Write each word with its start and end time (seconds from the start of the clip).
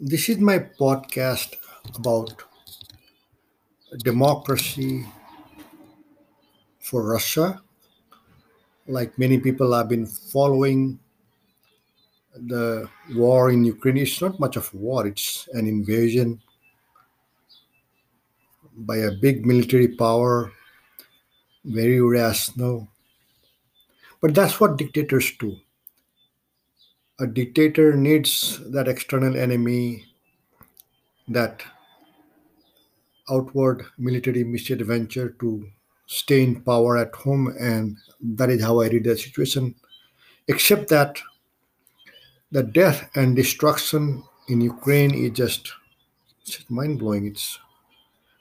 This 0.00 0.28
is 0.28 0.38
my 0.38 0.58
podcast 0.58 1.54
about 1.94 2.42
democracy 3.98 5.06
for 6.80 7.04
Russia. 7.04 7.62
Like 8.88 9.16
many 9.20 9.38
people, 9.38 9.72
I've 9.72 9.88
been 9.88 10.06
following 10.06 10.98
the 12.34 12.90
war 13.14 13.52
in 13.52 13.62
Ukraine. 13.62 13.98
It's 13.98 14.20
not 14.20 14.40
much 14.40 14.56
of 14.56 14.68
a 14.74 14.76
war, 14.76 15.06
it's 15.06 15.48
an 15.52 15.68
invasion 15.68 16.42
by 18.76 18.96
a 18.96 19.12
big 19.12 19.46
military 19.46 19.94
power, 19.94 20.50
very 21.64 21.98
irrational. 21.98 22.88
But 24.20 24.34
that's 24.34 24.58
what 24.58 24.76
dictators 24.76 25.30
do. 25.38 25.56
A 27.20 27.26
dictator 27.26 27.94
needs 27.94 28.60
that 28.72 28.88
external 28.88 29.36
enemy, 29.36 30.04
that 31.28 31.62
outward 33.30 33.84
military 33.98 34.42
misadventure 34.42 35.30
to 35.40 35.68
stay 36.06 36.42
in 36.42 36.60
power 36.62 36.98
at 36.98 37.14
home, 37.14 37.54
and 37.58 37.96
that 38.20 38.50
is 38.50 38.62
how 38.62 38.80
I 38.80 38.88
read 38.88 39.04
the 39.04 39.16
situation. 39.16 39.76
Except 40.48 40.88
that 40.88 41.20
the 42.50 42.64
death 42.64 43.08
and 43.14 43.36
destruction 43.36 44.22
in 44.48 44.60
Ukraine 44.60 45.14
is 45.14 45.30
just, 45.30 45.72
mind 46.68 46.98
blowing. 46.98 47.26
It's 47.26 47.58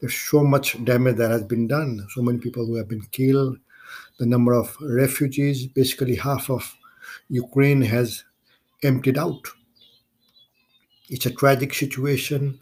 there's 0.00 0.14
so 0.14 0.42
much 0.42 0.82
damage 0.84 1.16
that 1.16 1.30
has 1.30 1.44
been 1.44 1.66
done. 1.68 2.06
So 2.10 2.22
many 2.22 2.38
people 2.38 2.66
who 2.66 2.74
have 2.76 2.88
been 2.88 3.06
killed. 3.12 3.58
The 4.18 4.26
number 4.26 4.52
of 4.52 4.76
refugees, 4.80 5.66
basically 5.66 6.16
half 6.16 6.50
of 6.50 6.76
Ukraine 7.28 7.80
has 7.82 8.24
emptied 8.84 9.18
out. 9.18 9.46
It's 11.08 11.26
a 11.26 11.30
tragic 11.30 11.74
situation, 11.74 12.60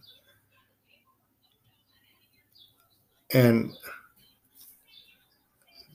and 3.33 3.73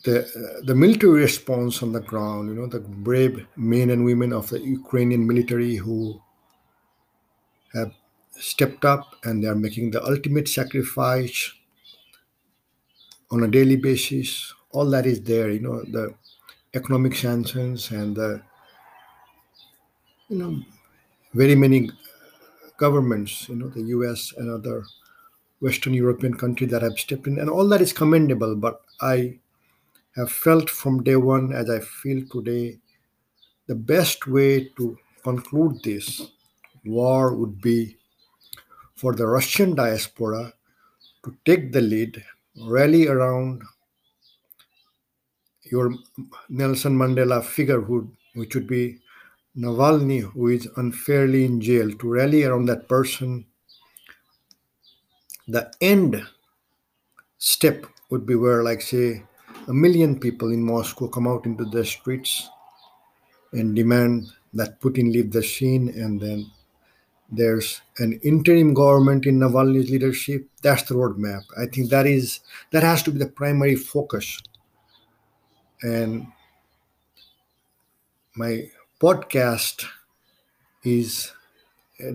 the 0.04 0.62
the 0.66 0.76
military 0.76 1.22
response 1.22 1.84
on 1.84 1.92
the 1.92 2.00
ground. 2.00 2.50
You 2.50 2.56
know, 2.56 2.68
the 2.68 2.80
brave 2.80 3.46
men 3.58 3.90
and 3.90 4.06
women 4.06 4.32
of 4.32 4.50
the 4.50 4.60
Ukrainian 4.62 5.28
military 5.28 5.76
who 5.76 6.22
have 7.74 7.92
stepped 8.40 8.86
up 8.86 9.16
and 9.24 9.44
they 9.44 9.48
are 9.48 9.56
making 9.56 9.92
the 9.92 10.04
ultimate 10.04 10.48
sacrifice 10.48 11.52
on 13.32 13.44
a 13.44 13.48
daily 13.48 13.76
basis. 13.76 14.54
All 14.72 14.90
that 14.92 15.06
is 15.06 15.22
there. 15.22 15.52
You 15.52 15.60
know, 15.60 15.84
the 15.84 16.14
economic 16.74 17.16
sanctions 17.16 17.92
and 17.92 18.16
the 18.16 18.42
you 20.30 20.38
know 20.38 20.60
very 21.34 21.56
many 21.56 21.90
governments. 22.78 23.50
You 23.50 23.56
know, 23.56 23.70
the 23.70 23.84
U.S. 23.98 24.34
and 24.38 24.50
other 24.50 24.84
Western 25.62 25.94
European 25.94 26.36
countries 26.36 26.72
that 26.72 26.82
have 26.82 27.00
stepped 27.00 27.28
in, 27.28 27.40
and 27.40 27.50
all 27.50 27.68
that 27.70 27.82
is 27.82 27.94
commendable. 27.94 28.56
But 28.56 28.82
I 29.02 29.40
have 30.16 30.32
felt 30.32 30.70
from 30.70 31.04
day 31.04 31.16
one, 31.16 31.54
as 31.54 31.70
I 31.70 31.80
feel 31.80 32.26
today, 32.32 32.80
the 33.68 33.76
best 33.76 34.28
way 34.28 34.70
to 34.78 34.98
conclude 35.24 35.84
this 35.84 36.22
war 36.86 37.36
would 37.36 37.62
be 37.62 37.98
for 38.96 39.14
the 39.14 39.28
Russian 39.28 39.76
diaspora 39.76 40.54
to 41.24 41.36
take 41.46 41.72
the 41.72 41.82
lead, 41.82 42.24
rally 42.68 43.08
around 43.08 43.62
your 45.70 45.94
Nelson 46.50 46.98
Mandela 46.98 47.44
figurehood, 47.44 48.10
which 48.36 48.56
would 48.56 48.68
be 48.68 49.00
Navalny, 49.58 50.22
who 50.22 50.50
is 50.50 50.68
unfairly 50.78 51.46
in 51.46 51.60
jail, 51.60 51.92
to 51.92 52.10
rally 52.10 52.44
around 52.44 52.66
that 52.68 52.88
person. 52.88 53.46
The 55.48 55.74
end 55.82 56.22
step 57.38 57.86
would 58.10 58.26
be 58.26 58.36
where, 58.36 58.64
like, 58.64 58.82
say, 58.82 59.24
a 59.68 59.74
million 59.74 60.20
people 60.20 60.52
in 60.52 60.62
Moscow 60.62 61.08
come 61.08 61.28
out 61.28 61.46
into 61.46 61.66
the 61.66 61.84
streets 61.84 62.50
and 63.52 63.76
demand 63.76 64.28
that 64.54 64.80
Putin 64.80 65.12
leave 65.12 65.32
the 65.32 65.44
scene, 65.44 65.90
and 65.90 66.22
then 66.22 66.52
there's 67.30 67.82
an 67.98 68.20
interim 68.24 68.74
government 68.74 69.26
in 69.26 69.40
Navalny's 69.40 69.90
leadership. 69.90 70.48
That's 70.62 70.84
the 70.84 70.96
roadmap. 70.96 71.42
I 71.58 71.66
think 71.66 71.90
that 71.90 72.06
is 72.06 72.42
that 72.72 72.84
has 72.84 73.04
to 73.04 73.12
be 73.12 73.20
the 73.20 73.28
primary 73.28 73.76
focus. 73.76 74.42
And 75.82 76.28
my 78.36 78.70
podcast 79.00 79.86
is 80.84 81.32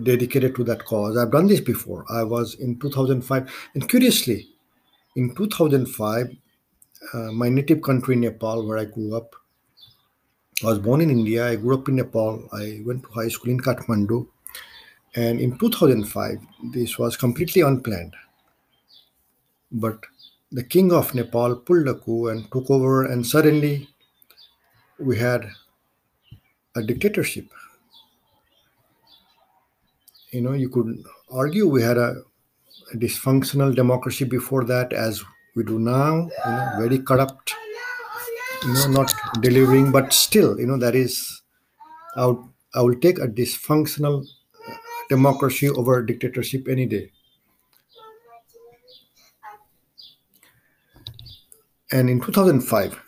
dedicated 0.03 0.55
to 0.55 0.63
that 0.65 0.85
cause. 0.85 1.17
I've 1.17 1.31
done 1.31 1.47
this 1.47 1.61
before. 1.61 2.05
I 2.09 2.23
was 2.23 2.55
in 2.55 2.79
2005, 2.79 3.51
and 3.73 3.89
curiously, 3.89 4.49
in 5.15 5.35
2005, 5.35 6.35
uh, 7.13 7.17
my 7.31 7.49
native 7.49 7.81
country, 7.81 8.15
Nepal, 8.15 8.65
where 8.65 8.77
I 8.77 8.85
grew 8.85 9.15
up, 9.15 9.35
I 10.63 10.67
was 10.67 10.79
born 10.79 11.01
in 11.01 11.09
India. 11.09 11.47
I 11.49 11.55
grew 11.55 11.75
up 11.75 11.89
in 11.89 11.95
Nepal. 11.95 12.47
I 12.53 12.81
went 12.85 13.03
to 13.03 13.09
high 13.09 13.27
school 13.27 13.51
in 13.51 13.59
Kathmandu. 13.59 14.27
And 15.15 15.39
in 15.39 15.57
2005, 15.57 16.39
this 16.73 16.97
was 16.97 17.17
completely 17.17 17.61
unplanned. 17.61 18.15
But 19.71 19.99
the 20.51 20.63
king 20.63 20.91
of 20.93 21.13
Nepal 21.13 21.55
pulled 21.55 21.87
a 21.87 21.95
coup 21.95 22.29
and 22.29 22.49
took 22.51 22.69
over, 22.69 23.05
and 23.05 23.25
suddenly 23.25 23.89
we 24.99 25.17
had 25.17 25.49
a 26.75 26.81
dictatorship. 26.81 27.47
You 30.31 30.41
know, 30.41 30.53
you 30.53 30.69
could 30.69 31.03
argue 31.31 31.67
we 31.67 31.83
had 31.83 31.97
a, 31.97 32.23
a 32.91 32.97
dysfunctional 32.97 33.75
democracy 33.75 34.25
before 34.25 34.63
that, 34.65 34.91
as 34.93 35.23
we 35.55 35.63
do 35.63 35.79
now, 35.79 36.29
you 36.45 36.51
know, 36.51 36.71
very 36.79 36.99
corrupt, 36.99 37.53
you 38.63 38.73
know, 38.73 38.87
not 38.87 39.13
delivering, 39.41 39.91
but 39.91 40.11
still, 40.11 40.59
you 40.59 40.65
know, 40.65 40.77
that 40.77 40.95
is, 40.95 41.43
I 42.15 42.25
would, 42.25 42.43
I 42.73 42.81
will 42.81 42.95
take 42.95 43.19
a 43.19 43.27
dysfunctional 43.27 44.25
democracy 45.09 45.69
over 45.69 46.01
dictatorship 46.01 46.67
any 46.67 46.87
day. 46.87 47.11
And 51.91 52.09
in 52.09 52.19
2005, 52.19 52.99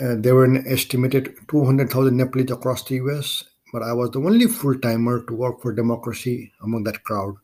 uh, 0.00 0.14
there 0.18 0.34
were 0.34 0.44
an 0.44 0.66
estimated 0.66 1.34
200,000 1.48 2.16
Nepalese 2.16 2.50
across 2.50 2.84
the 2.84 2.96
US, 2.96 3.44
but 3.72 3.82
I 3.82 3.92
was 3.92 4.10
the 4.10 4.20
only 4.20 4.46
full 4.46 4.78
timer 4.78 5.24
to 5.24 5.34
work 5.34 5.62
for 5.62 5.72
democracy 5.72 6.52
among 6.62 6.84
that 6.84 7.02
crowd. 7.02 7.36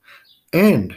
And 0.52 0.94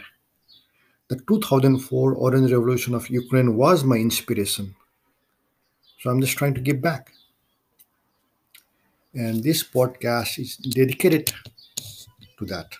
the 1.08 1.16
2004 1.28 2.14
Orange 2.14 2.52
Revolution 2.52 2.94
of 2.94 3.08
Ukraine 3.08 3.56
was 3.56 3.84
my 3.84 3.96
inspiration. 3.96 4.74
So 6.00 6.10
I'm 6.10 6.20
just 6.20 6.36
trying 6.36 6.54
to 6.54 6.60
give 6.60 6.82
back. 6.82 7.12
And 9.14 9.42
this 9.42 9.62
podcast 9.62 10.38
is 10.38 10.56
dedicated 10.56 11.32
to 12.38 12.44
that. 12.46 12.76